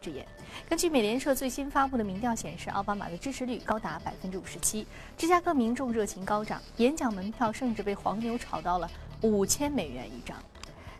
[0.00, 0.26] 之言。
[0.68, 4.86] 根据美联社最新发布的民调显示，奥巴马的支持率高达百分之五十七。
[5.16, 8.90] 芝加哥民众热情高涨，演讲门票甚至被黄牛炒到了
[9.22, 10.36] 五千美元一张。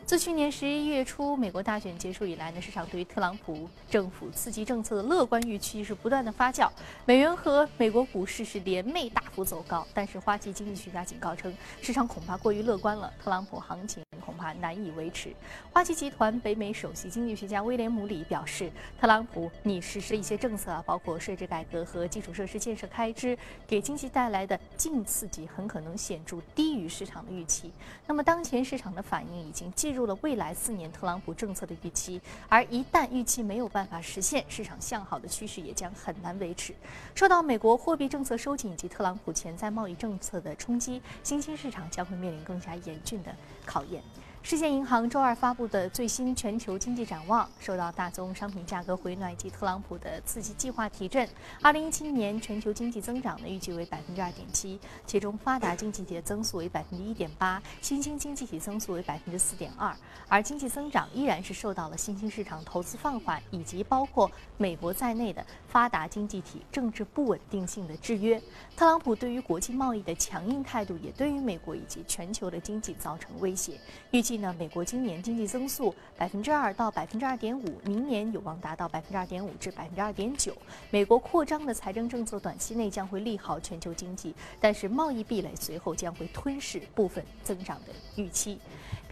[0.04, 6.69] 自去年十一月初美国大选结束以来呢，市场对于特朗普政府刺激政策的乐观预期是不断的发酵，
[7.06, 9.87] 美元和美国股市是连袂大幅走高。
[9.94, 14.03] 但是花旗经济学家警告称，市场恐怕过于乐观了，特朗普行情。
[14.21, 15.35] 恐怕难以维持。
[15.72, 18.70] 花旗集团北美首席经济学家威廉姆里表示，
[19.01, 23.36] 特朗普拟实施一些政策啊，包括税制改革和基础设施建设开支，
[23.66, 27.72] 给经济带来的净刺激很可能显著低于市场的预期。
[28.06, 36.74] 那么，当前市场的反应已经进入了未来四年特朗普政策的预期，而一旦预期没有办法实现，市场向好的趋势也将很难维持。
[37.14, 44.02] 受到美国货币政策收紧以及特朗普潜在贸易政策的冲击，新兴市场将会面临更加严峻的考验。
[44.45, 51.27] 世界银行周二发布的最新全球经济展望，受到大宗商品价格回暖以及特朗普的刺激计划提振
[51.62, 59.94] ，2017年全球经济增长呢预计为百分之二点七，其中发达经济体的增速为百分之一点八，新兴经济体增速为百分之四点二，
[60.27, 64.28] 而经济增长依然是受到了新兴市场投资放缓以及包括
[64.59, 68.42] 美国在内的发达经济体政治不稳定性的制约。
[68.77, 73.78] 特朗普对于国际贸易的强硬态度，也对于美国以及全球的经济造成威胁。
[74.11, 80.56] 预计呢，美国今年经济增速百分之二到百分之二点五，明年有望达到百分之二点五至百分之二点九。
[80.91, 88.58] 美国扩张的财政政策短期内将会利好全球经济，但是贸易壁垒随后将会吞噬部分增长的预期。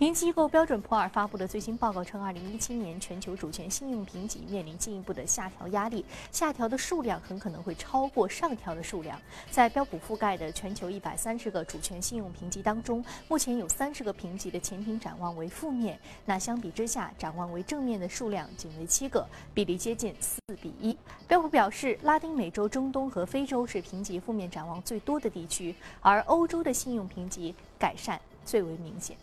[0.01, 9.21] 评级机构标准普尔发布的最新报告称，2017年全球主权信用评级面临进一步的下调压力，下调的数量很可能会超过上调的数量。
[9.51, 20.97] 在标普覆盖的全球130个主权信用评级当中，目前有30个评级的前景展望为负面，那相比之下，展望为正面的数量仅为7个，比例接近4比1。
[21.29, 29.15] 标普表示，拉丁美洲、中东和非洲是评级负面展望最多的地区，而欧洲的信用评级改善最为明显。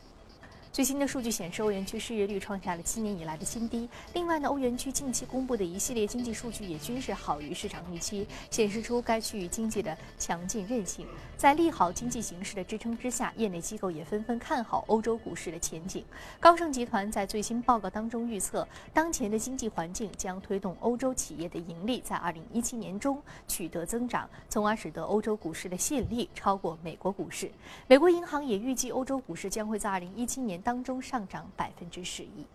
[0.78, 3.90] 最新的数据显示，欧元区失业率创下了七年以来的新低。
[4.14, 11.08] 另外呢，欧元区近期公布的一系列经济数据也均是好于市场预期，显示出该区域经济的强劲韧性。
[11.36, 16.06] 在利好经济形势的支撑之下，业内机构也纷纷看好欧洲股市的前景。
[16.40, 27.50] 高盛集团在最新报告当中预测，当前的经济环境将推动欧洲企业的盈利在二零一七年中取得增长，从而使得欧洲股市的吸引力超过美国股市。
[27.88, 30.62] 美国银行也预计，欧洲股市将会在二零一七年。
[30.68, 32.46] 当中上涨百分之十一。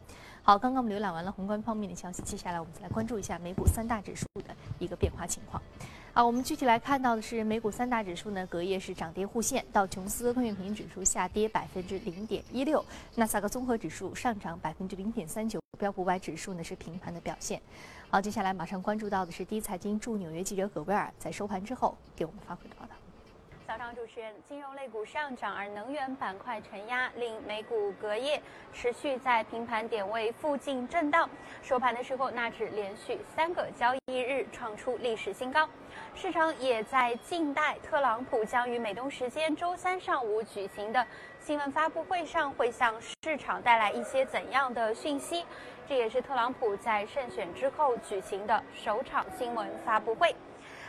[0.43, 5.63] 好，刚刚我们浏览完了宏观方面的消息，接下来我们再来关注一下美股三大指数的一个变化情况。
[6.13, 12.85] 啊，我们具体来看到的是美股三大指数呢，隔夜是涨跌互现，道琼斯工业平均指数下跌百分之零点一六，
[13.15, 17.63] 纳斯达克综合指数上涨百分之零点三九，标普五百指数呢是平盘的表现。
[18.11, 22.77] 好，接下来马上关注到的是第一财经驻纽约记者葛威尔在收盘之后给我们发回的。
[23.73, 28.39] 早上，主持人，金融类股上涨，而能源板块承压，令美股隔夜
[28.71, 31.27] 持续在平盘点位附近震荡。
[31.63, 35.67] 收盘的时候，纳指连续三个交易日创出历史新高。
[36.15, 41.07] 市场也在静待特朗普将于美东时间周三上午举行的
[41.41, 45.47] 新闻发布会上会向市场带来一些怎样的讯息。
[45.89, 50.37] 这也是特朗普在胜选之后举行的首场新闻发布会。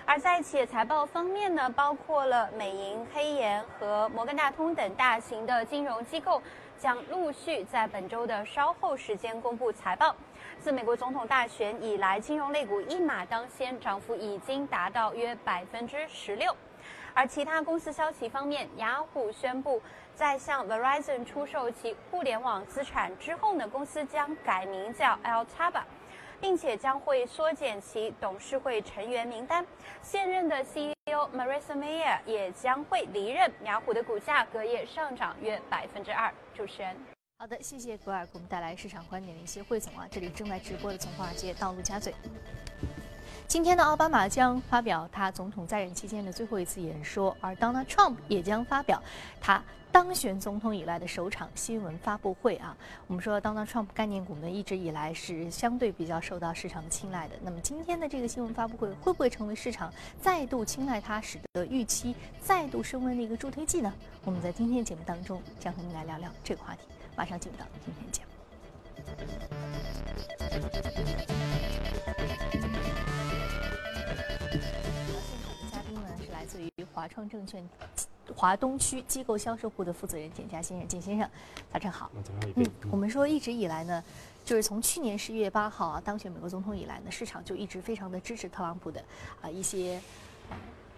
[0.06, 6.42] 而在企业财报方面呢，包括了美银、黑岩和摩根大通等大型的金融机构，
[6.78, 10.14] 将陆续在本周的稍后时间公布财报。
[10.60, 16.54] 自美国总统大选以来，金融类股一马当先，涨幅已经达到约百分之十六。
[17.14, 19.82] 而其他公司消息方面，雅虎宣布
[20.14, 25.84] 在向 Verizon 出售其互联网资产之后呢，公司将改名叫 Altaba。
[26.44, 29.66] 并且将会缩减其董事会成员名单，
[30.02, 33.50] 现任的 CEO Marissa Mayer 也将会离任。
[33.64, 36.30] 雅虎的股价隔夜上涨约百分之二。
[36.54, 36.94] 主持人，
[37.38, 40.06] 好的，谢谢格尔给我们带来市场观点的一些汇总啊。
[40.12, 42.14] 这里正在直播的从华尔街到陆家嘴。
[43.48, 49.02] 今天呢，奥巴马将发表他总统在任期间的最后一次演说，而 Donald Trump 也将发表
[49.40, 52.76] 他当选总统以来的首场新闻发布会啊。
[53.06, 57.36] 我们说 Donald Trump 概念股呢，一直以来是相对比较受到市场的青睐的。
[57.44, 63.94] 那么今天的这个新闻发布会会不会成为市场再度青睐它，使得预期再度升温的一个助推剂呢？
[64.26, 66.82] 我们在今天节目当中将和您来聊聊这个话题。
[67.16, 68.30] 马上进入到今天节目。
[76.94, 77.68] 华创证券
[78.36, 81.30] 华东区机构销售部的负责人简家先生，简先生，
[81.72, 82.10] 早晨好。
[82.24, 82.90] 早上好。
[82.92, 84.04] 我们说一直以来呢，
[84.46, 89.04] 就是从去年十一月八号啊当选美国总统以来呢，市场就一直非常的支持特朗普的
[89.42, 90.02] 啊一些。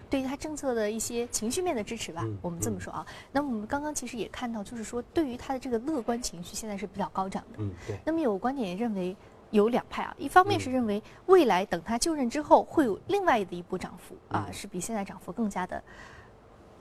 [0.08, 3.06] 对于他政策的一些情绪面的支持吧，我们这么说啊。
[3.32, 7.58] 那么我们刚刚其实也看到，就是说对于他的这个乐观情绪现在是比较高涨的。
[7.58, 7.98] 嗯，对。
[8.06, 9.16] 那么有观点认为
[9.52, 15.82] 有两派啊，一方面是认为未来等他就任之后会有另外的一波涨幅啊，是比现在涨幅更加的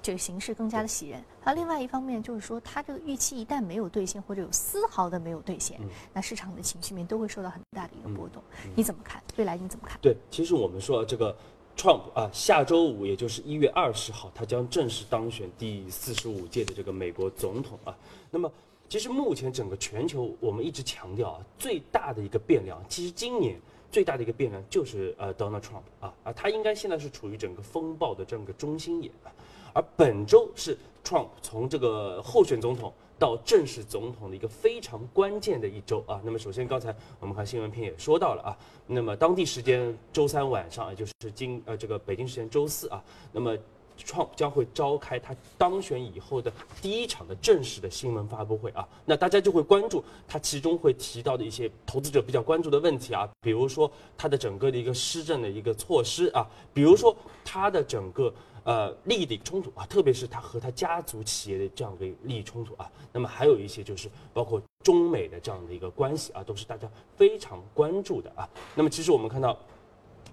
[0.03, 1.23] 这个形势更加的喜人。
[1.43, 5.81] 而另外一方面就是说，他这个预期一旦没有兑现或者有丝毫的没有兑现，
[6.13, 8.43] 那市场的情绪面都会受到很大的一个波动。
[8.75, 9.23] 你怎么看？
[9.37, 9.99] 未来你怎么看？
[10.01, 11.37] 对，其实我们说这个。
[11.77, 17.93] Trump 啊，下周五也就是一月二十号，他将正式当选第四十五届的这个美国总统啊。
[18.31, 18.49] 那么，
[18.89, 23.61] 其实目前整个全球，我们一直强调啊，最大的一个变量，其实今年
[23.91, 29.33] 最大的一个变量就是呃 Donald Trump 啊啊，他应该现在是处于整个风暴的这样一个中心点啊。
[29.73, 32.93] 而本周是 Trump 从这个候选总统。
[33.17, 38.59] 到正式总统的一个非常关键的一周啊，那么首先刚才我们看新闻片也说到了啊，
[38.89, 43.57] 那么当地时间周三晚上，也就是今呃这个北京时间周四啊，那么
[43.97, 46.53] 创将会召开他当选以后的
[46.83, 57.15] 第一场的正式的新闻发布会啊，那大家就会关注他其中会提到的一些投资者比较关注的问题啊，比如说他的整个的一个施政的一个措施啊，比如说
[57.45, 58.33] 他的整个。
[58.65, 68.49] 呃，利益的一个冲突啊，特别是他和他家族企业的这样的利益冲突啊，那么还有一些就是包括中美的这样的一个关系啊，都是大家非常关注的啊。
[68.75, 69.55] 那么其实我们看到，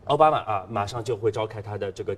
[0.06, 2.16] 奥巴马啊，马上就会召开他的这个。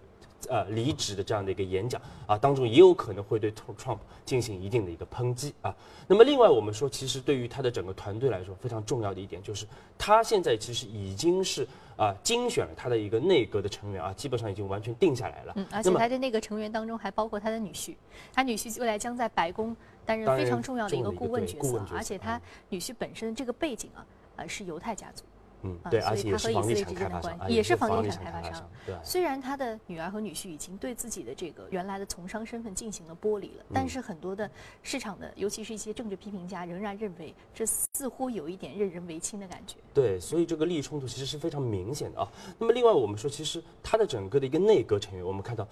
[0.50, 5.76] 呃，离职的这样的一个演讲啊，当中也有可能会对 Trump 进行一定的一个抨击啊。
[6.08, 9.66] 那么另外，我们说，其实对于他的整个团队来说，非常重要的一点就是，
[9.98, 15.54] 他现在其实已经是啊精选了他的一个内阁的成员啊，基本上已经完全定下来了。
[15.56, 17.96] 嗯，而且他的内阁成员当中还包括他的女婿，
[18.34, 19.76] 他女婿未来将在白宫
[20.06, 22.40] 担任非常重要的一个顾问角色，而且他
[22.70, 24.06] 女婿本身这个背景啊，
[24.36, 25.24] 呃是犹太家族。
[25.64, 28.70] 嗯，对，而且他和以色列之间的关系也是房地产开发商。
[28.86, 34.50] 对，虽然他的女儿和女婿已经对自己的这个原来的从商身份进行了剥离了，但是很多的
[34.82, 39.78] 市场的，尤其是一些政治批评家，仍然认为这似乎有一点任人唯亲的感觉。
[39.94, 42.28] 对，所以这个利益冲突其实是非常明显的啊。
[42.60, 45.68] 那么另外，我们说，其实他的整个的一个内阁成员，我们看到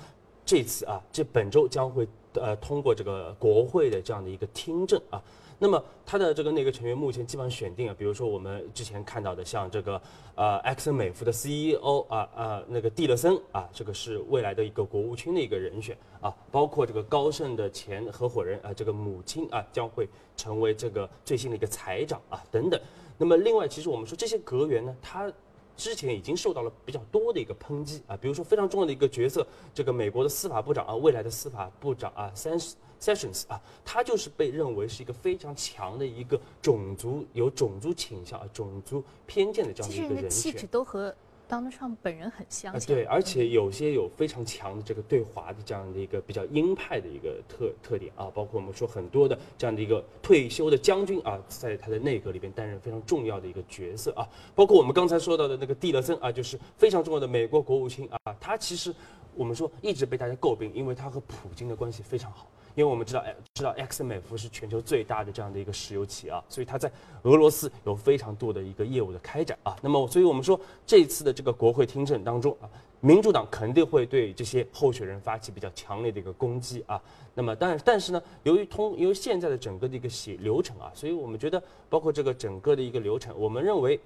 [0.45, 5.21] 这次啊，这本周将会呃通过这个国会的这样的一个听证啊。
[5.63, 10.01] 那么他的这个内阁成员目前基本上选定啊，比如说我们之前看到的，像这个
[10.33, 22.81] 呃埃克森美孚的 CEO 啊呃那个蒂勒森啊，这个是未来的一个国务卿的一个人选啊，包括这个高盛的前合伙人啊，这个母亲啊将会成为这个最新的一个财长啊等等。
[23.19, 25.31] 那么另外，其实我们说这些阁员呢，他
[25.77, 40.29] 之前已经受到了比较多的一个抨击啊，比如说非常重要的一个角色，这个美国的司法部长啊，未来的司法部长啊，，san sessions 啊，他就是被认为是一个非常强的一个种族有种族倾向啊、种族偏见的这样的一个人选。
[40.29, 41.15] 气质都和
[41.51, 42.95] Donald Trump 本人很相像。
[42.95, 54.25] 对，而且有些有非常强的这个对华的这样的一个比较鹰派的一个特特点啊，包括我们说很多的这样的一个退休的将军啊，在他的内阁里边担任非常重要的一个角色啊，
[54.55, 58.95] 包括我们刚才说到的那个蒂勒森啊，就是非常重要的美国国务卿啊，他其实
[59.35, 62.47] 我们说一直被大家诟病，因为他和普京的关系非常好。
[62.75, 63.23] 因为我们知道，
[63.53, 66.91] 知道 X 美孚是全球最大的这样的一个石油企业啊，所以它在
[67.23, 69.75] 俄罗斯有非常多的一个业务的开展啊。
[69.81, 72.69] 那么，所以我们说这次的这个国会听证当中啊，
[72.99, 77.01] 民主党肯定会对这些候选人发起比较强烈的一个攻击啊。
[77.33, 83.99] 那么，但但是呢，由于通由于现在的整个的一个写流程啊，所以我们觉得，包括这个整个的一个流程，我们认为，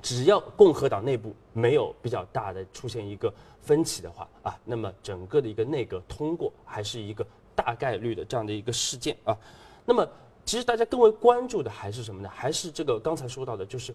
[0.00, 7.26] 只要共和党内部没有比较大的出现一个分歧的话啊，那么整个的一个内阁通过还是一个。
[7.60, 9.36] 大概率的这样的一个事件啊，
[9.84, 10.08] 那么
[10.46, 12.30] 其实大家更为关注的还是什么呢？
[12.32, 13.94] 还是这个刚才说到的，就是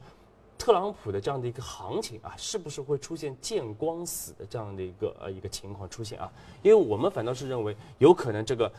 [0.55, 6.31] 特朗普的这样的一个行情啊，是不是会出现见光死的这样的一个呃一个情况出现啊？
[6.61, 8.71] 因为我们反倒是认为，有可能这个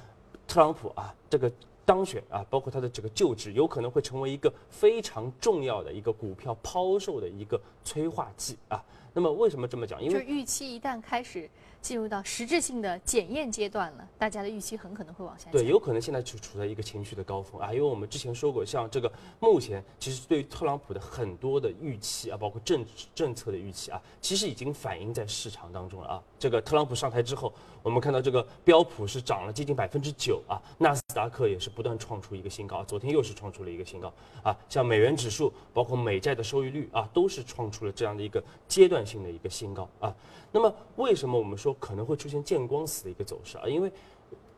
[0.46, 1.50] 特朗普啊，这个
[1.84, 8.80] 当选啊，包括他的这个就职，有可能会成为一个非常重要的一个股票抛售的一个催化剂啊。
[9.12, 10.00] 那么为什么这么讲？
[10.00, 11.50] 因为预期一旦开始。
[11.86, 15.48] 进入到实质性的检验阶段了，大家的预期很可能会往下。
[15.52, 26.22] 对，有可能现在就处在一个情绪的高峰啊，因为我们之前说过，像这个目前其实对于特朗普的很多的预期啊，包括政政策的预期啊，其实已经反映在市场当中了啊。
[26.40, 27.52] 这个特朗普上台之后，
[27.84, 34.12] 我们看到这个标普是涨了接近百分之九啊，纳斯达克也是不断创出一个新高，昨天又是创出了一个新高
[34.42, 34.56] 啊。
[34.68, 40.12] 像美元指数，包括美债的收益率啊，都是创出了这样的一个阶段性的一个新高啊。
[40.52, 43.66] 那么为什么我们说可能会出现见光死的一个走势啊？
[43.66, 43.90] 因为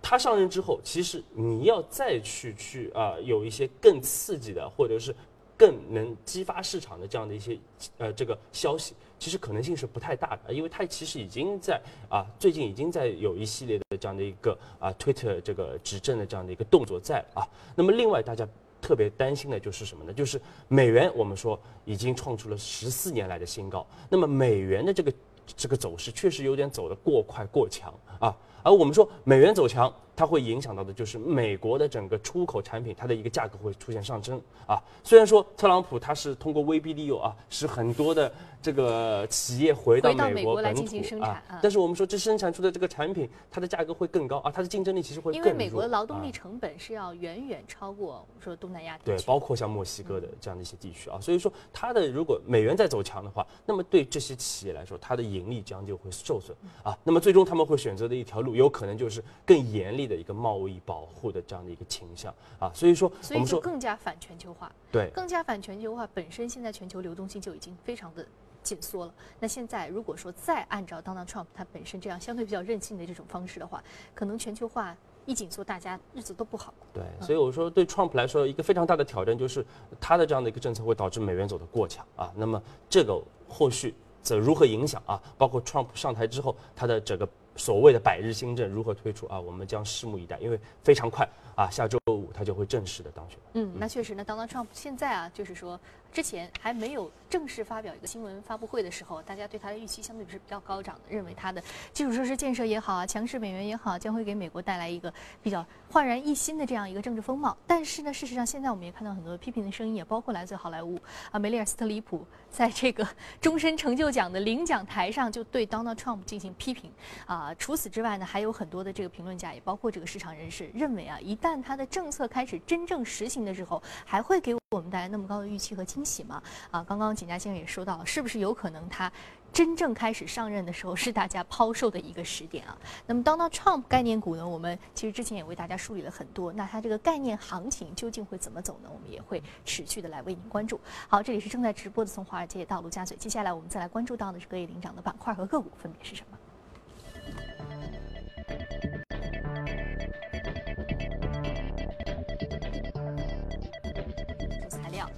[0.01, 5.15] 他上任之后，其实你要再去去啊，有一些更刺激的，或者是
[5.57, 7.59] 更能激发市场的这样的一些
[7.99, 17.43] 呃这个消息，其实可能性是不太大的，因为他其实已经在啊最近已经在有一系列的这样的一个啊 Twitter 这个执政的这样的一个动作在啊。
[17.75, 18.49] 那么另外大家
[18.81, 20.13] 特别担心的就是什么呢？
[20.13, 25.13] 就是美元，我们说已经创出了十四年来的新高，那么美元的这个
[25.57, 28.35] 这个走势确实有点走得过快过强啊。
[28.63, 34.83] 而我们说美元走强，它会影响到的就是美国的整个出口产品，它的一个价格会出现上升啊。
[35.05, 40.85] 虽然说特朗普他是通过威逼利诱啊，使很多的这个企业回到美国本土
[41.21, 51.21] 啊，但是我们说这生产出的这个产品，它的价格会更高啊，它的竞争力其实会更因为美国的劳动力成本是要远远超过我们说东南亚地区对，包括像墨西哥的这样的一些地区啊。
[51.21, 56.99] 所以说它的如果美元在走强的话，那么对这些企业来说，它的盈利将就会受损啊。
[57.05, 58.48] 那么最终他们会选择的一条路。
[58.55, 68.27] 有可能就是更严厉的一个贸易保护的这样的一个倾向啊，所以说所以说更加反全球化，对，更加反全球化本身现在全球流动性就已经非常的
[68.63, 69.15] 紧缩了。
[69.41, 73.83] 那现在如果说再按照 Donald Trump 他本身这样相对比较任性的这种方式的话，
[74.15, 76.73] 可能全球化一紧缩，大家日子都不好。
[76.93, 79.65] 对，所以我说对 Trump 来说一个非常大的挑战就是
[80.01, 82.33] 他的这样的一个政策会导致美元走的过强啊。
[82.37, 85.21] 那么这个后续则如何影响啊？
[85.37, 87.29] 包括 Trump 上台之后他的整个。
[87.59, 89.39] 所谓的百日新政如何推出啊？
[89.39, 93.39] 我们将拭目以待，因为非常快啊，下周五他就会正式的当选。
[93.53, 95.79] 嗯，那确实呢当当 Trump 现在啊，就是说。
[96.13, 101.63] 之前还没有正式发表一个新闻发布会的时候，大家对他的预期相对是比较高涨的，认为他的
[101.93, 105.13] 基础设施建设也好啊，强势美元也好，将会给美国带来一个
[105.43, 107.57] 比较焕然一新的这样一个政治风貌。
[107.67, 110.99] 但是呢，事实上现在我们也看到很多批评的声音，也包括来自好莱坞
[111.31, 113.07] 啊，梅丽尔·斯特里普在这个
[113.41, 116.91] 终身成就奖的领奖台上就对 Donald Trump 进行批评
[117.27, 117.55] 啊。
[117.55, 126.43] 除此之外呢，还有很多的这个评论家，也包括这个市场人士认为啊，一旦他的政策开始真正实行的时候，还会给我我们带来那么高的预期和惊喜吗？
[126.71, 129.11] 啊，刚刚景佳先生也说到了，是不是有可能他
[129.51, 132.77] 真正开始上任的时候是大家抛售的一个时点啊？
[133.07, 134.47] 那么 Donald Trump 概念股呢？
[134.47, 138.91] 我们其实之前也为大家梳理了很多，那它这个概念行情究竟会怎么走呢？
[138.93, 140.79] 我们也会持续的来为您关注。
[141.09, 146.39] 好，这里是正在直播的从华尔街到陆家嘴，接下来我们再来关注到的是隔夜领涨的板块和个股分别是什么？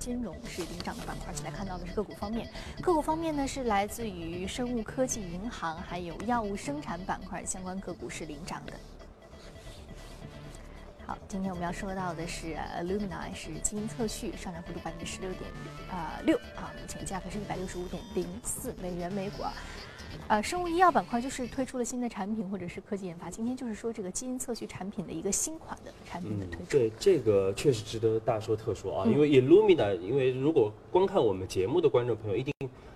[0.01, 2.49] 金融是领涨的板块，现在看到的是个股方面。
[2.81, 8.73] 个股方面呢，是来自于生物科技、银行还有药物生产板块相关个股是领涨的。
[11.07, 15.51] 好，今天我们要说到的是 Alumina，是基因测序，上涨幅度百分之十六点
[15.91, 19.43] 啊六啊，目前价格是一百六十五点零四美元每股。
[19.43, 19.53] 啊
[20.29, 23.31] 呃，生物医药板块就是推出了新的产品或者是科技研发。
[23.31, 26.71] 今天就是说这个基因测序产品的一个新款的产品的推出。
[26.71, 32.53] 对，这个确实值得大说特说啊，因为 Illumina，因为如果观看我们节目的观众朋友一定。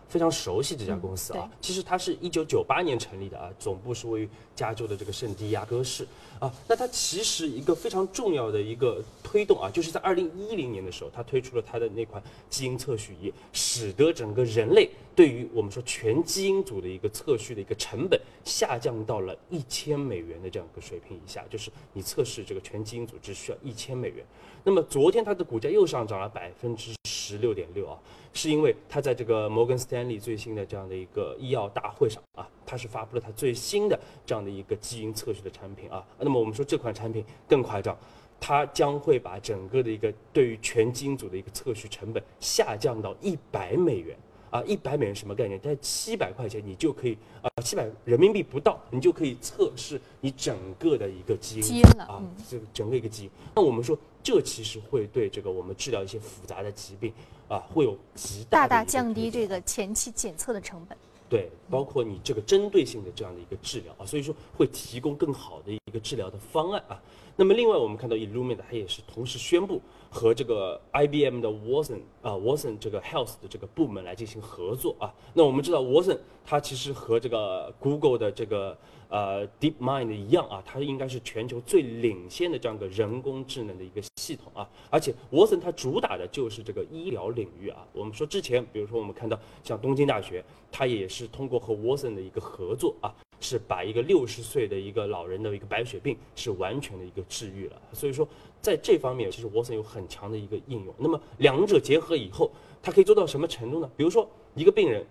[0.08, 6.06] 非常熟悉这家公司啊，其实它是一九九八年成立的啊，总部是位于加州的这个圣地亚哥市
[6.38, 6.52] 啊。
[6.68, 24.24] 那它其实一个非常重要的一个推动啊，就是在二零一零年的时候，它推出了它的那款基因测序仪，使得整个人类对于我们说全基因组的一个测序的一个成本下降到了一千美元的这样一个水平以下，就是你测试这个全基因组只需要一千美元。
[24.64, 27.98] 那么昨天它的股价又上涨了百分之十六点六啊。
[28.36, 36.04] 是因为它在这个摩根斯丹利最新的这样的一个医药大会上啊，它是发布了它最新的这样的一个基因测序的产品啊。
[36.18, 37.96] 那么我们说这款产品更夸张，
[38.40, 44.18] 它将会把整个的一个对于全基因组的一个测序成本下降到一百美元
[44.50, 45.60] 啊，一百美元什么概念？
[45.60, 53.30] 在七百块钱你就可以啊，七百人民币不到，你就可以测试你整个的一个基因了啊，这个整个一个基因。
[53.54, 57.12] 那我们说这其实会对这个我们治疗一些复杂的疾病。
[57.46, 60.96] 啊，会有极大大降低这个前期检测的成本。
[61.28, 66.98] 对，包括你这个针对性的这样的一个治疗啊，所以说会提供更好的一个治疗的方案啊。
[67.36, 69.78] 那么另外，我们看到 Illumina 它也是同时宣布
[70.14, 75.12] 和这个 IBM 的 Watson 啊 Watson 这个 Health 的这个部门来进行合作啊。
[75.34, 78.78] 那我们知道 Watson 它其实和这个 Google 的这个
[79.08, 84.68] 呃，DeepMind 一样啊，它应该是全球最领先的这样一个人工智能的一个系统啊。
[84.88, 87.84] 而且沃森它主打的就是这个医疗领域啊。
[87.92, 97.82] 我们说之前，比如说我们看到像东京大学，它也是通过和沃森的一个合作啊，是把一个六十岁的一个老人的一个白血病是完全的一个治愈了。
[97.92, 98.26] 所以说，
[98.64, 100.94] 在这方面，其实沃森有很强的一个应用。
[100.96, 102.50] 那么两者结合以后，
[102.82, 103.90] 它可以做到什么程度呢？
[103.94, 105.06] 比如说一个病人，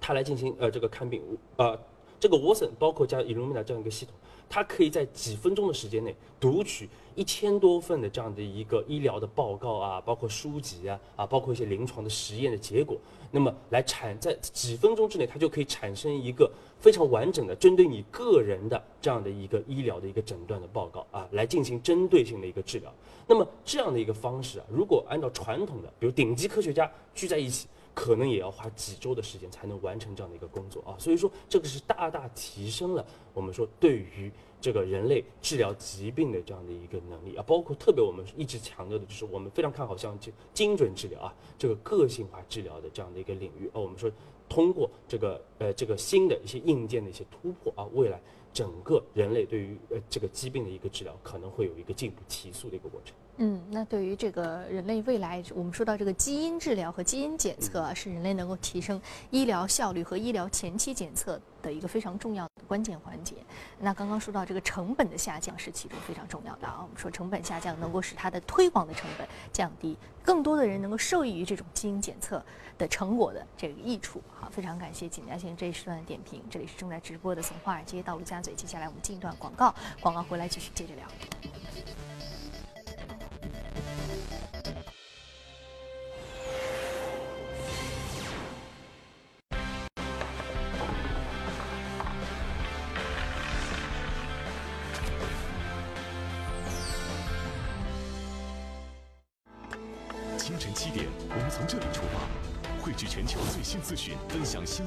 [0.00, 1.20] 他来进行呃这个看病，
[1.56, 1.76] 呃。
[2.20, 4.14] 这个 Watson 包括加 Illumina 这样一个系统，
[4.46, 6.86] 它可以在几分钟的时间内读取
[7.20, 12.96] 一千多份的这样的一个医疗的报告啊，包括书籍啊，啊，包括一些临床的实验的结果，
[13.30, 16.50] 那么来产在几分钟之内，它就可以产生一个
[16.80, 22.90] 非常完整的针对你个人的这样的一个医疗的一个诊断的报告啊，来进行针对性的一个治疗。
[23.26, 27.68] 那么这样的一个方式啊，如果按照传统的，比如顶级科学家聚在一起。
[27.94, 33.04] 可能也要花几周的时间才能完成这样的一个工作啊，所以说这个是大大提升了
[33.34, 34.30] 我们说对于
[34.60, 44.10] 这个人类治疗疾病的这样的一个能力啊，包括特别我们一直强调的就是我们非常看好像精精准治疗啊，这个个性化治疗的这样的一个领域啊，我们说
[44.48, 48.20] 通过这个呃这个新的一些硬件的一些突破啊，未来
[48.52, 53.14] 整个人类对于呃这个疾病的一个治疗可能会有一个进步提速的一个过程。
[53.42, 63.36] 嗯，那对于这个人类未来，我们说到这个基因治疗和基因检测是人类能够提升医疗效率和医疗前期检测的一个非常重要的关键环节。
[63.78, 66.80] 那刚刚说到这个成本的下降是其中非常重要的啊。
[66.82, 72.44] 我们说成本下降能够使它的推广的成本降低，更多的人能够受益于这种基因检测
[72.76, 74.20] 的成果的这个益处。
[74.38, 76.42] 好，非常感谢景家先生这一时段的点评。
[76.50, 81.06] 这里是正在直播的从华尔街到陆家嘴，接下来我们进一段广告，广告回来继续接着聊。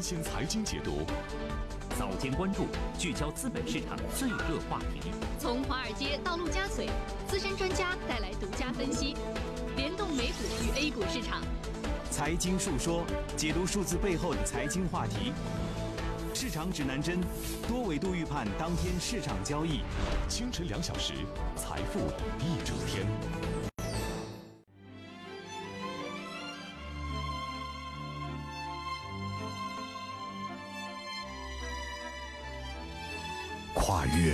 [0.03, 1.05] 鲜财经解读。
[1.97, 2.67] 早间关注，
[2.99, 5.11] 聚焦资本市场最热话题。
[5.39, 6.89] 从华尔街到陆家嘴，
[7.25, 9.15] 资深专家带来独家分析，
[9.77, 11.41] 联动美股与 A 股市场。
[12.11, 13.05] 财经述说，
[13.37, 15.31] 解读数字背后的财经话题。
[16.33, 17.21] 市场指南针，
[17.65, 19.83] 多维度预判当天市场交易。
[20.27, 21.13] 清晨两小时，
[21.55, 21.99] 财富
[22.39, 23.72] 一整天。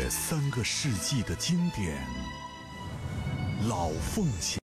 [0.09, 2.03] 三个世纪的经典，
[3.67, 4.59] 老凤祥。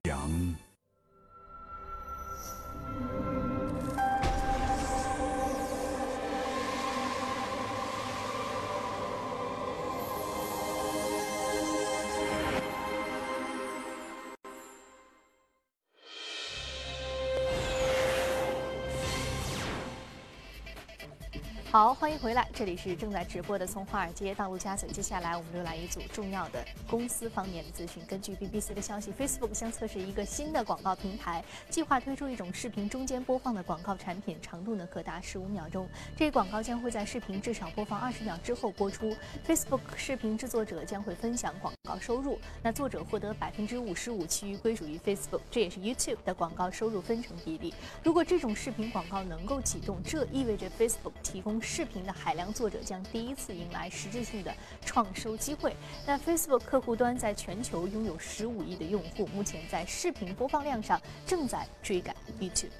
[21.98, 24.86] 欢迎回来，这里是正在直播的从华尔街到陆家嘴。
[24.90, 28.04] 接下来我们浏览一组重要的公司方面的资讯。
[28.06, 35.88] 根据 BBC 的消息，Facebook 将测试一个新的广告平台，计划推出一种视频中间播放的广告产品，长度呢可达十五秒钟。
[36.14, 39.16] 这一广告将会在视频至少播放二十秒之后播出。
[39.46, 47.72] Facebook 视频制作者将会分享广告收入，那作者获得百分之五十五，其余归属于 Facebook，这也是 YouTube 的广告收入分成比例。
[48.04, 51.58] 如果这种视频广告能够启动，这意味着 Facebook 提供。
[51.62, 54.52] 视频的海量作者将第一次迎来实质性的
[54.84, 55.74] 创收机会。
[56.04, 62.70] 那 Facebook 客户端在全球拥有十五亿的用户，目前在视频播放量上正在追赶 YouTube。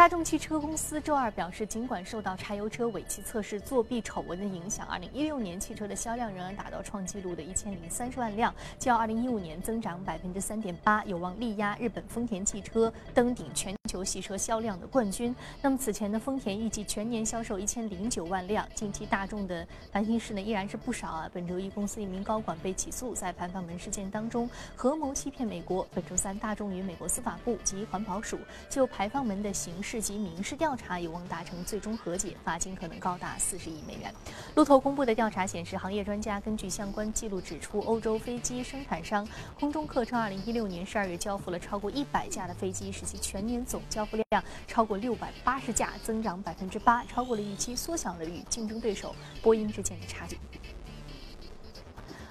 [0.00, 15.36] 大众汽车公司周二表示，尽管受到柴油车尾气测试作弊丑闻的影响，2016年汽车的销量仍然达到创纪录的1030万辆，较2015年增长3.8%，有望力压日本丰田汽车登顶全球汽车销量的冠军。
[15.60, 18.66] 那么此前的丰田预计全年销售1009万辆。
[18.74, 21.30] 近期大众的烦心事呢依然是不少啊。
[21.30, 25.86] 本周一，公司一名高管被起诉，在排放门事件当中合谋欺骗美国。
[25.94, 28.38] 本周三，大众与美国司法部及环保署
[28.70, 29.89] 就排放门的形式。
[29.90, 34.14] 市级民事调查有望达成最终和解，罚金可能高达四十亿美元。
[34.54, 39.26] 路透公布的调查显示，行业专家根据相关记录指出，欧洲飞机生产商
[39.58, 50.38] 空中客称，二零一六年十二月交付了超过一百架的飞机，使其全年总交付量超过六百八十架，增长百分之八，超过了预期，缩小了与竞争对手波音之间的差距。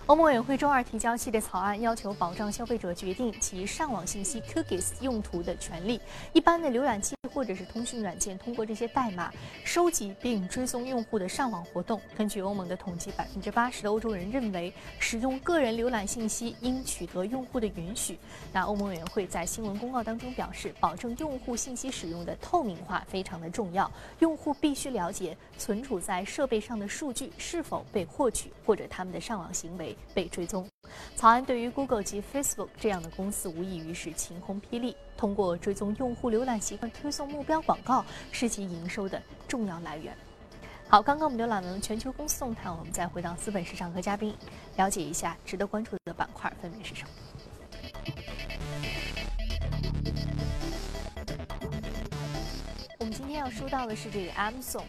[0.09, 6.01] 欧盟委员会周二提交系列草案，要求保障消费者决定其上网信息 cookies 用途的权利。
[6.33, 9.31] 一般的浏览器或者是通讯软件通过这些代码
[9.63, 12.01] 收集并追踪用户的上网活动。
[12.17, 18.17] 根据欧盟的统计，百分之八十的欧洲人认为使用个人浏览信息应取得用户的允许。
[18.51, 23.89] 那欧盟委员会在新闻公告当中表示，保证用户信息使用的透明化非常的重要。
[24.17, 29.95] 用户必须了解存储在设备上的数据是否被获取，或者他们的上网行为。
[30.13, 30.67] 被追踪，
[31.15, 34.95] 草案对于 Google 及 Facebook 这样的公司无异于是晴空霹雳。
[35.15, 40.15] 通过追踪用户浏览习惯，推送目标广告是其营收的重要来源。
[40.87, 44.35] 好，刚刚我们浏览完了全球公司动态，我们再回到资本市场和嘉宾
[44.77, 47.09] 了解一下值得关注的板块分别是什么。
[52.99, 54.83] 我们今天要说到的是这个 Amazon。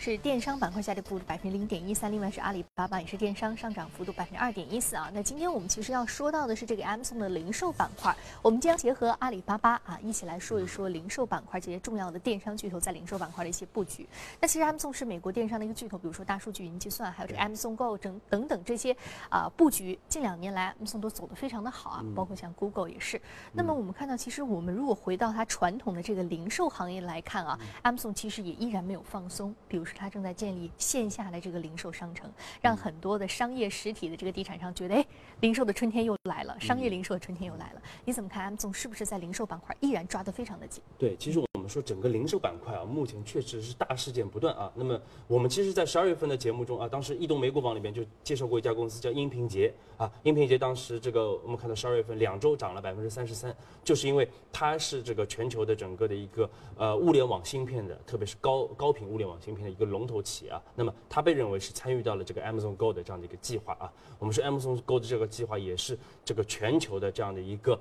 [0.00, 5.10] 是电商板块下跌幅度百分之零点一三，另外是阿里巴巴也是电商上涨幅度百分之二点一四啊。
[5.12, 14.08] 那今天我们其实要说到的是这个 Amazon 的零售板块，我们将结合阿里巴巴啊一起来说一说零售板块这些重要的电商巨头在零售板块的一些布局。
[14.40, 18.96] 那其实 Amazon 是美国电商的一个巨头，比如说大数据、云计算，还有这个 Amazon Go 等等等这些
[19.28, 23.20] 啊布局，近两年来 Amazon 都走得非常的好啊，包括像 Google 也是。
[23.52, 30.70] 那么我们看到，其实我们如果回到它传统的这个零售行业来看啊，Amazon 其实也依然没有放松，比如说它正在建立。
[30.76, 35.04] 线下的这个零售商城，让很多的商业实体的这个地产商觉得，哎，
[35.40, 37.82] 零售的春天又来了，商业零售的春天又来了。
[38.04, 40.82] 你怎么看？Amazon 是不是在零售板块依然抓得非常的紧？
[40.98, 44.70] 对，其实我们说整个零售板块啊，目前确实是大事件不断啊。
[44.74, 50.10] 那么我们其实，在十二月份的节目中啊，当时易动美股榜里面就介绍过一家公司叫音频节啊。
[50.22, 60.60] 音频节当时这个我们看到十二月份两周涨了百分之三十三，就是因为它是这个全球的整个的一个呃物联网芯片的，特别是高高频物联网芯片的一一个龙头企业啊。
[60.74, 63.92] 那么它被认为是参与到了这个 Amazon Go 的这样的一个计划啊。
[64.18, 67.78] 我们说 Amazon Go 的这个计划也是这个全球的这样的一个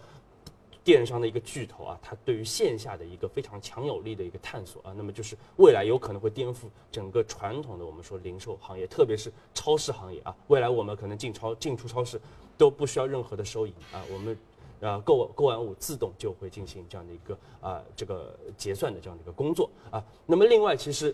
[0.84, 4.94] 电商的一个巨头啊，它对于线下的一个非常强有力的一个探索啊。
[4.96, 10.34] 那么就是未来有可能会颠覆整个传统的我们说零售行业，特别是超市行业啊。
[10.48, 12.22] 未来我们可能进超进出超市
[12.58, 14.38] 都不需要任何的收银啊，我们
[14.80, 20.02] 呃购购完物自动就会进行这样的一个啊这个结算的这样的一个工作啊。
[20.26, 21.14] 那么另外其实。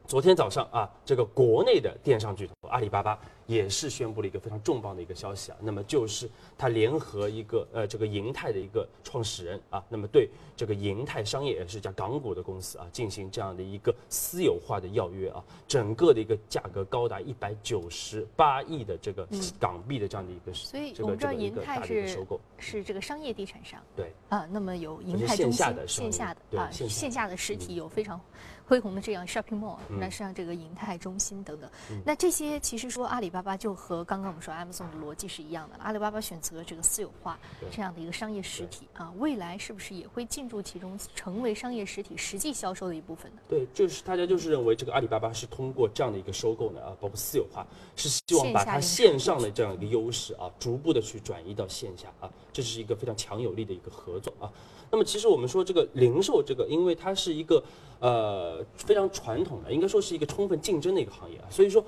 [0.11, 19.25] 昨天早上啊，这个国内的电商巨头阿里巴巴也是宣布了一个非常重磅的一个消息啊，那么就是它联合一个呃这个银泰的一个创始人啊，那么对这个银泰商业也是一家港股的公司啊，进行这样的一个私有化的要约啊，整个的一个价格高达一百九十八亿的这个
[19.57, 22.17] 港币的这样的一个，所以我们知道银泰是
[22.57, 25.53] 是这个商业地产商，对啊，那么有银泰中心
[25.87, 28.19] 线下的啊线下的实体有非常。
[28.67, 31.69] 恢宏的这样 shopping mall，那像这个银泰中心等等，
[32.03, 35.75] 那这些其实说阿里巴巴就和刚刚我们说 Amazon 的逻辑是一样的。
[35.77, 37.39] 阿里巴巴选择这个私有化
[37.71, 43.41] 这样的一个商业实体啊，未来是不是也会进入其中，成为商业实体实际销售的一部分呢？
[43.47, 54.51] 对，就是大家就是认为这个阿里巴巴是通过这样的一个收购呢啊，包括私有化，是希望把它线上的这样一个优势啊，逐步的去转移到线下啊，这是一个非常强有力的一个合作啊。
[54.91, 57.63] 那么其实我们说这个零售这个，因为它是一个
[57.99, 61.47] 呃非常传统的，应该说是一个充分竞争的一个行业啊。
[61.49, 61.81] 所以说，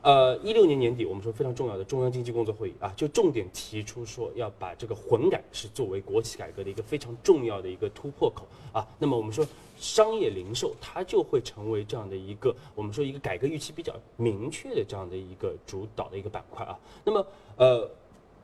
[0.00, 8.88] 呃，一六年年底我们说非常重要的中央经济工作会议啊，就重点提出说要把这个混改是作为国企改革的一个非常重要的一个突破口啊。
[8.98, 9.46] 那么我们说
[9.78, 16.78] 商业零售它就会成为这样的一个我们说一个改革预期比较明确的这样的一个主导的一个板块啊。
[17.04, 17.90] 那么呃。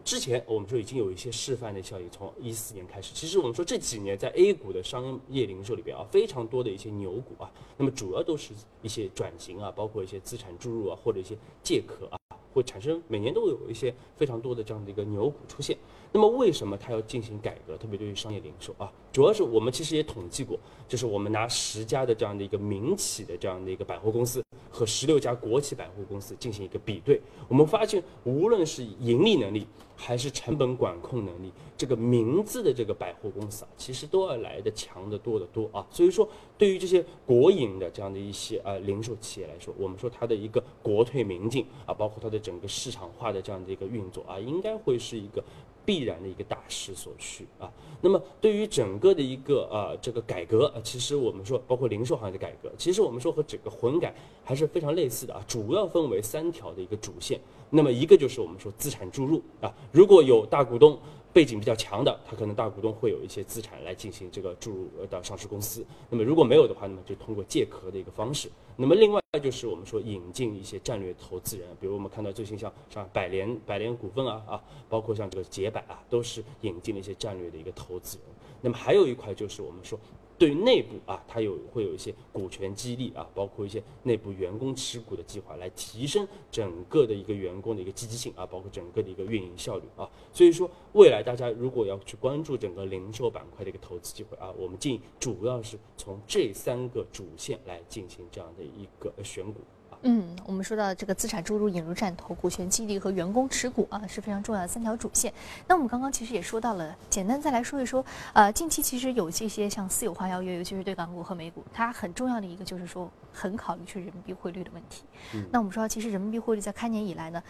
[0.05, 3.13] 之前我们说已经有一些示范的效应，从一四年开始。
[3.15, 12.19] 其实我们说这几年在 A 股的商业零售里边啊，非常多的一些牛股啊，那么主要都是一些转型啊，包括一些资产注入啊，或者一些借壳啊，
[12.53, 15.77] 会产生每年都有一些非常多的这样的一个牛股出现。
[16.13, 17.77] 那么为什么它要进行改革？
[17.79, 35.87] 特别对于商业零售啊，主要是我们其实也统计过，就是我们拿十家的这样的一个民企的这样的一个百货公司和十六家国企百货公司进行一个比对，我们发现无论是盈利能力还是成本管控能力，这个名字的这个百货公司啊，其实都要来的强得多得多啊。
[35.91, 45.43] 所以说，对于这些国营的这样的一些呃零售企业来说，我们说它的一个国退民进啊，包括它的整个市场化的这样的一个运作啊，应该会是一个。
[45.85, 47.71] 必然的一个大势所趋啊。
[48.01, 54.15] 那么对于整个的一个呃这个改革，其实我们说包括零售行业的改革，其实我们说和整个混改
[54.45, 55.45] 还是非常类似的啊。
[55.47, 57.41] 主要分为三条的一个主线。
[57.71, 60.99] 那么一个就是我们说资产注入啊，如果有大股东。
[61.33, 65.85] 背景比较强的，他可能大股东会有一些资产来进行这个注入到上市公司。
[66.11, 68.51] 那么如果没有的话，那么就通过借壳的一个方式。
[68.77, 78.27] 那么另外就是我们说引进一些战略投资人，比如我们看到最近像像百联百联股份啊啊，包括像这个捷百啊，都是引进了一些战略的一个投资人。
[78.61, 79.99] 那么还有一块就是我们说。
[80.43, 90.11] 对于内部啊，它有会有一些股权激励啊，包括一些内部员工持股的计划，来提升整个的一个员工的一个积极性啊，包括整个的一个运营效率啊。
[90.33, 99.61] 所以说，未来大家如果要去关注整个零售板块的一个投资机会啊，我们建议主要是从这三个主线来进行这样的一个选股。
[100.03, 100.05] 啊。
[100.05, 105.33] 嗯，我们说到这个资产注入、引入、战投、股权激励和员工持股啊，是非常重要的三条主线。
[105.69, 115.05] 那我们刚刚其实也说到了，简单再来说一说，呃，近期其实有这些像私有化邀约，尤其是对港股和美股，它很重要的一个就是说，很考虑是人民币汇率的问题。
[115.35, 117.43] 嗯那我们说到，其实人民币汇率在开年以来呢，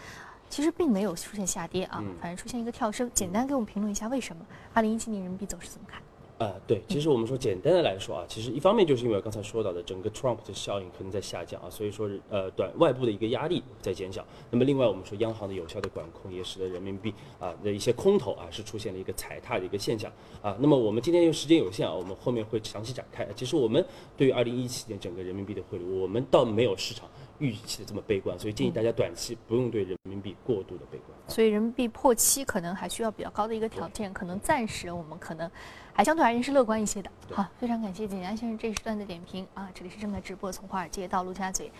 [0.49, 3.09] 其实并没有出现下跌啊，嗯反而出现一个跳升。
[3.13, 4.45] 简单给我们评论一下为什么？
[4.73, 6.01] 二零一七年人民币走势怎么看？
[6.39, 14.25] 啊、对，其实我们说简单的来说啊，其实一方面就是因为刚才说到的整个 Trump 的效应可能在下降啊，所以说呃短外部的一个压力在减小。
[14.51, 20.57] 那么另外我们说央行的有效的管控也使得人民币啊的一些空头啊是出现了一个踩踏的一个现象啊。
[20.59, 23.25] 那么我们今天因为时间有限啊，我们后面会详细展开。
[23.35, 23.85] 其实我们
[24.17, 27.07] 对于二零一七年整个人民币的汇率，我们倒没有市场
[27.39, 31.17] 预期的这么悲观，所以建议大家短期不用对人民币过度的悲观。
[31.29, 35.49] 所以人民币破七可能还需要比较高的一个条件，可能暂时我们可能
[35.93, 37.11] 还相对而言是乐观一些的。
[37.31, 39.69] 好，非常感谢景家先生这一时段的点评啊！
[39.75, 41.71] 这里是正在直播，从华尔街到陆家嘴。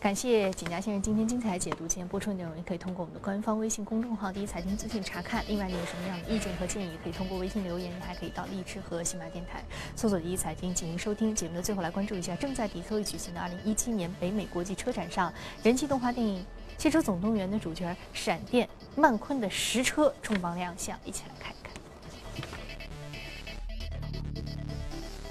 [0.00, 5.44] 感谢景家先生今天精彩解读，今天播出的内容也可以通过我们的官方微信公众号“第一财经资讯”查看。
[5.48, 9.62] 另外，你有什么样的意见和建议，可以通过微信留言，你还可以到荔枝和喜马拉雅电台
[9.96, 11.34] 搜索“第一财经”进行收听。
[11.34, 16.40] 节目的最后来关注一下正在底特律举行的2017年北美国际车展上，人气动画电影
[16.78, 21.52] 《汽车总动员》的主角闪电曼昆的实车重磅亮相，一起来看。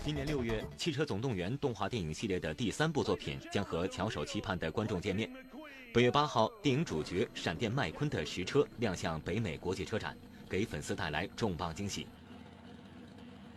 [0.07, 5.29] 今年六月，《汽车总动员》动画电影系列的第三部作品将和翘首期盼的观众见面。
[5.93, 10.17] 本月八号，电影主角闪电麦昆的实车亮相北美国际车展，
[10.47, 12.07] 给粉丝带来重磅惊喜。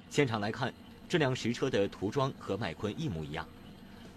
[0.08, 0.74] 现场来看，
[1.08, 3.46] 这辆实车的涂装和麦昆一模一样，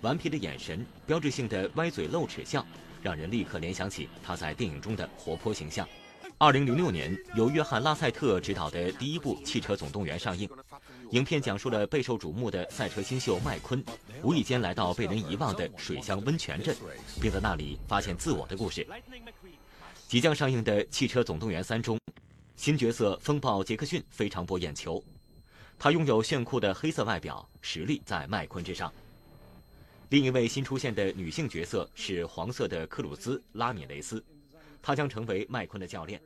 [0.02, 2.66] 顽皮的眼神、标志性的歪嘴露齿笑，
[3.04, 5.88] 让人立刻联想起他在电影中的活泼形象。
[6.44, 10.50] 二零零六年，由约翰·拉塞特执导的第一部《汽车总动员》上映。
[11.12, 13.82] 影片讲述了备受瞩目的赛车新秀麦昆，
[14.22, 16.76] 无意间来到被人遗忘的水乡温泉镇，
[17.22, 18.86] 并在那里发现自我的故事。
[20.06, 21.98] 即将上映的《汽车总动员三》中，
[22.58, 25.02] 新角色风暴杰克逊非常博眼球。
[25.80, 28.92] 他拥有炫酷的黑色外表，实力在麦昆之上。
[30.10, 34.22] 另一位新出现的女性角色是黄色的克鲁兹·拉米雷斯，
[34.82, 36.22] 她将成为麦昆的教练。